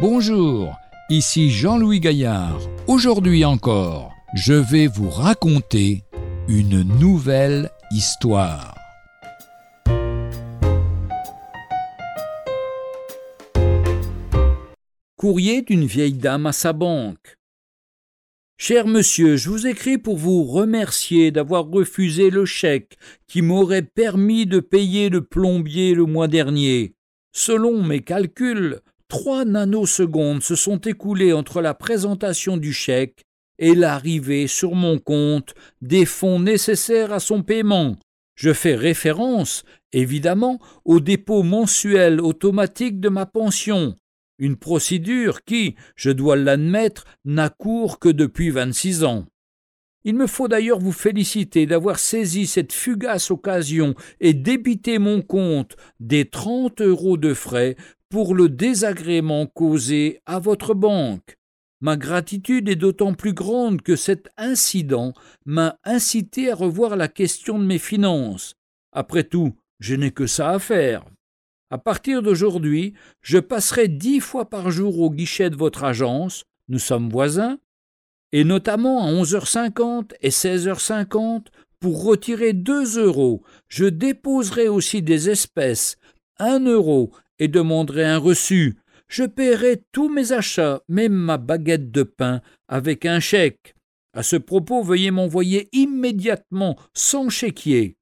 Bonjour, 0.00 0.78
ici 1.10 1.50
Jean-Louis 1.50 2.00
Gaillard. 2.00 2.58
Aujourd'hui 2.86 3.44
encore, 3.44 4.14
je 4.32 4.54
vais 4.54 4.86
vous 4.86 5.10
raconter 5.10 6.04
une 6.48 6.80
nouvelle 6.98 7.68
histoire. 7.90 8.74
Courrier 15.18 15.60
d'une 15.60 15.84
vieille 15.84 16.14
dame 16.14 16.46
à 16.46 16.52
sa 16.52 16.72
banque. 16.72 17.36
Cher 18.56 18.86
monsieur, 18.86 19.36
je 19.36 19.50
vous 19.50 19.66
écris 19.66 19.98
pour 19.98 20.16
vous 20.16 20.44
remercier 20.44 21.30
d'avoir 21.30 21.66
refusé 21.66 22.30
le 22.30 22.46
chèque 22.46 22.96
qui 23.26 23.42
m'aurait 23.42 23.82
permis 23.82 24.46
de 24.46 24.60
payer 24.60 25.10
le 25.10 25.20
plombier 25.20 25.94
le 25.94 26.06
mois 26.06 26.28
dernier. 26.28 26.94
Selon 27.32 27.82
mes 27.82 28.00
calculs, 28.00 28.80
trois 29.10 29.44
nanosecondes 29.44 30.42
se 30.42 30.54
sont 30.54 30.78
écoulées 30.78 31.34
entre 31.34 31.60
la 31.60 31.74
présentation 31.74 32.56
du 32.56 32.72
chèque 32.72 33.24
et 33.58 33.74
l'arrivée 33.74 34.46
sur 34.46 34.74
mon 34.74 34.98
compte 34.98 35.52
des 35.82 36.06
fonds 36.06 36.40
nécessaires 36.40 37.12
à 37.12 37.20
son 37.20 37.42
paiement. 37.42 37.96
Je 38.36 38.54
fais 38.54 38.74
référence, 38.74 39.64
évidemment, 39.92 40.60
au 40.86 41.00
dépôt 41.00 41.42
mensuel 41.42 42.20
automatique 42.20 43.00
de 43.00 43.10
ma 43.10 43.26
pension, 43.26 43.96
une 44.38 44.56
procédure 44.56 45.44
qui, 45.44 45.74
je 45.96 46.10
dois 46.10 46.36
l'admettre, 46.36 47.04
n'a 47.26 47.50
cours 47.50 47.98
que 47.98 48.08
depuis 48.08 48.48
vingt-six 48.48 49.04
ans. 49.04 49.26
Il 50.04 50.14
me 50.14 50.26
faut 50.26 50.48
d'ailleurs 50.48 50.78
vous 50.78 50.92
féliciter 50.92 51.66
d'avoir 51.66 51.98
saisi 51.98 52.46
cette 52.46 52.72
fugace 52.72 53.30
occasion 53.30 53.94
et 54.20 54.32
débité 54.32 54.98
mon 54.98 55.20
compte 55.20 55.76
des 55.98 56.24
trente 56.24 56.80
euros 56.80 57.18
de 57.18 57.34
frais 57.34 57.76
pour 58.10 58.34
le 58.34 58.48
désagrément 58.48 59.46
causé 59.46 60.20
à 60.26 60.40
votre 60.40 60.74
banque. 60.74 61.38
Ma 61.80 61.96
gratitude 61.96 62.68
est 62.68 62.76
d'autant 62.76 63.14
plus 63.14 63.32
grande 63.32 63.80
que 63.80 63.96
cet 63.96 64.28
incident 64.36 65.14
m'a 65.46 65.78
incité 65.84 66.50
à 66.50 66.54
revoir 66.54 66.96
la 66.96 67.08
question 67.08 67.58
de 67.58 67.64
mes 67.64 67.78
finances. 67.78 68.54
Après 68.92 69.24
tout, 69.24 69.54
je 69.78 69.94
n'ai 69.94 70.10
que 70.10 70.26
ça 70.26 70.50
à 70.50 70.58
faire. 70.58 71.06
À 71.70 71.78
partir 71.78 72.20
d'aujourd'hui, 72.20 72.94
je 73.22 73.38
passerai 73.38 73.88
dix 73.88 74.20
fois 74.20 74.50
par 74.50 74.70
jour 74.70 75.00
au 75.00 75.10
guichet 75.10 75.48
de 75.48 75.56
votre 75.56 75.84
agence, 75.84 76.44
nous 76.68 76.80
sommes 76.80 77.08
voisins, 77.08 77.58
et 78.32 78.44
notamment 78.44 79.06
à 79.06 79.10
11h50 79.10 80.12
et 80.20 80.30
16h50 80.30 81.46
pour 81.78 82.04
retirer 82.04 82.52
deux 82.52 82.98
euros. 82.98 83.42
Je 83.68 83.86
déposerai 83.86 84.68
aussi 84.68 85.00
des 85.00 85.30
espèces, 85.30 85.96
un 86.38 86.60
euro, 86.60 87.12
et 87.40 87.48
demanderai 87.48 88.04
un 88.04 88.18
reçu. 88.18 88.76
Je 89.08 89.24
paierai 89.24 89.82
tous 89.90 90.08
mes 90.08 90.30
achats, 90.30 90.82
même 90.88 91.12
ma 91.12 91.36
baguette 91.36 91.90
de 91.90 92.04
pain, 92.04 92.40
avec 92.68 93.04
un 93.04 93.18
chèque. 93.18 93.74
À 94.12 94.22
ce 94.22 94.36
propos, 94.36 94.84
veuillez 94.84 95.10
m'envoyer 95.10 95.68
immédiatement, 95.72 96.76
sans 96.94 97.28
chéquier, 97.28 97.96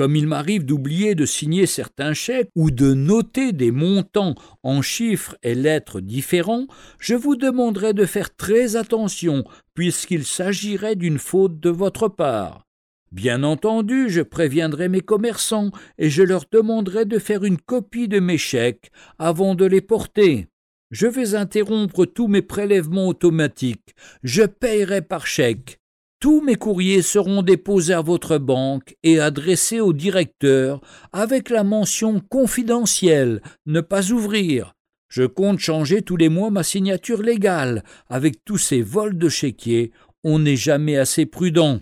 comme 0.00 0.16
il 0.16 0.26
m'arrive 0.26 0.64
d'oublier 0.64 1.14
de 1.14 1.26
signer 1.26 1.66
certains 1.66 2.14
chèques 2.14 2.48
ou 2.56 2.70
de 2.70 2.94
noter 2.94 3.52
des 3.52 3.70
montants 3.70 4.34
en 4.62 4.80
chiffres 4.80 5.36
et 5.42 5.54
lettres 5.54 6.00
différents, 6.00 6.66
je 6.98 7.14
vous 7.14 7.36
demanderai 7.36 7.92
de 7.92 8.06
faire 8.06 8.34
très 8.34 8.76
attention, 8.76 9.44
puisqu'il 9.74 10.24
s'agirait 10.24 10.96
d'une 10.96 11.18
faute 11.18 11.60
de 11.60 11.68
votre 11.68 12.08
part. 12.08 12.69
Bien 13.12 13.42
entendu, 13.42 14.08
je 14.08 14.20
préviendrai 14.20 14.88
mes 14.88 15.00
commerçants 15.00 15.70
et 15.98 16.10
je 16.10 16.22
leur 16.22 16.44
demanderai 16.50 17.06
de 17.06 17.18
faire 17.18 17.42
une 17.42 17.58
copie 17.58 18.06
de 18.06 18.20
mes 18.20 18.38
chèques 18.38 18.92
avant 19.18 19.56
de 19.56 19.64
les 19.64 19.80
porter. 19.80 20.46
Je 20.92 21.08
vais 21.08 21.34
interrompre 21.34 22.04
tous 22.04 22.28
mes 22.28 22.42
prélèvements 22.42 23.08
automatiques. 23.08 23.94
Je 24.22 24.44
payerai 24.44 25.02
par 25.02 25.26
chèque. 25.26 25.80
Tous 26.20 26.40
mes 26.40 26.54
courriers 26.54 27.02
seront 27.02 27.42
déposés 27.42 27.94
à 27.94 28.00
votre 28.00 28.38
banque 28.38 28.94
et 29.02 29.18
adressés 29.18 29.80
au 29.80 29.92
directeur 29.92 30.80
avec 31.12 31.48
la 31.48 31.64
mention 31.64 32.20
confidentielle, 32.20 33.40
ne 33.66 33.80
pas 33.80 34.12
ouvrir. 34.12 34.74
Je 35.08 35.24
compte 35.24 35.58
changer 35.58 36.02
tous 36.02 36.16
les 36.16 36.28
mois 36.28 36.50
ma 36.50 36.62
signature 36.62 37.22
légale. 37.22 37.82
Avec 38.08 38.44
tous 38.44 38.58
ces 38.58 38.82
vols 38.82 39.18
de 39.18 39.28
chéquiers, 39.28 39.90
on 40.22 40.38
n'est 40.38 40.56
jamais 40.56 40.96
assez 40.96 41.26
prudent. 41.26 41.80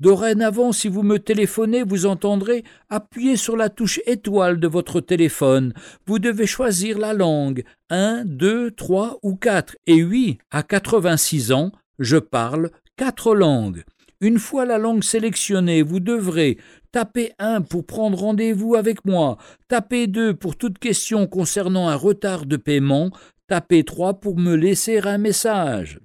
Dorénavant, 0.00 0.72
si 0.72 0.88
vous 0.88 1.02
me 1.02 1.18
téléphonez, 1.18 1.82
vous 1.82 2.06
entendrez 2.06 2.64
appuyer 2.88 3.36
sur 3.36 3.54
la 3.54 3.68
touche 3.68 4.00
étoile 4.06 4.58
de 4.58 4.66
votre 4.66 5.00
téléphone. 5.02 5.74
Vous 6.06 6.18
devez 6.18 6.46
choisir 6.46 6.98
la 6.98 7.12
langue. 7.12 7.64
Un, 7.90 8.24
deux, 8.24 8.70
trois 8.70 9.18
ou 9.22 9.36
quatre. 9.36 9.76
Et 9.86 10.02
oui, 10.02 10.38
à 10.50 10.62
quatre-vingt-six 10.62 11.52
ans, 11.52 11.70
je 11.98 12.16
parle 12.16 12.70
quatre 12.96 13.34
langues. 13.34 13.84
Une 14.22 14.38
fois 14.38 14.64
la 14.64 14.78
langue 14.78 15.04
sélectionnée, 15.04 15.82
vous 15.82 16.00
devrez 16.00 16.56
taper 16.92 17.32
1 17.38 17.60
pour 17.62 17.86
prendre 17.86 18.18
rendez-vous 18.18 18.74
avec 18.74 19.04
moi, 19.04 19.36
taper 19.68 20.06
2 20.06 20.34
pour 20.34 20.56
toute 20.56 20.78
question 20.78 21.26
concernant 21.26 21.88
un 21.88 21.94
retard 21.94 22.46
de 22.46 22.56
paiement, 22.56 23.10
taper 23.48 23.84
3 23.84 24.20
pour 24.20 24.38
me 24.38 24.56
laisser 24.56 24.98
un 24.98 25.16
message, 25.18 26.00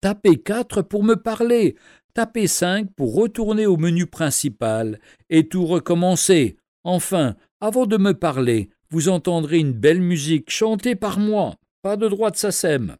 taper 0.00 0.36
4 0.36 0.82
pour 0.82 1.04
me 1.04 1.14
parler, 1.14 1.76
taper 2.14 2.46
5 2.46 2.88
pour 2.94 3.14
retourner 3.14 3.66
au 3.66 3.76
menu 3.76 4.06
principal 4.06 4.98
et 5.28 5.48
tout 5.48 5.66
recommencer. 5.66 6.56
Enfin, 6.84 7.36
avant 7.60 7.86
de 7.86 7.96
me 7.96 8.14
parler, 8.14 8.70
vous 8.90 9.08
entendrez 9.08 9.58
une 9.58 9.72
belle 9.72 10.00
musique 10.00 10.50
chantée 10.50 10.96
par 10.96 11.18
moi, 11.18 11.54
pas 11.82 11.96
de 11.96 12.08
droit 12.08 12.30
de 12.30 12.36
SACEM, 12.36 12.96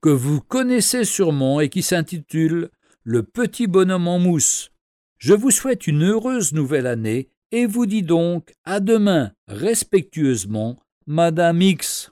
que 0.00 0.10
vous 0.10 0.40
connaissez 0.40 1.04
sûrement 1.04 1.60
et 1.60 1.68
qui 1.68 1.82
s'intitule 1.82 2.70
le 3.02 3.22
petit 3.22 3.66
bonhomme 3.66 4.08
en 4.08 4.18
mousse. 4.18 4.70
Je 5.18 5.34
vous 5.34 5.50
souhaite 5.50 5.86
une 5.86 6.04
heureuse 6.04 6.52
nouvelle 6.52 6.86
année 6.86 7.28
et 7.50 7.66
vous 7.66 7.86
dis 7.86 8.02
donc 8.02 8.52
à 8.64 8.80
demain 8.80 9.32
respectueusement, 9.48 10.78
Madame 11.06 11.60
X. 11.60 12.11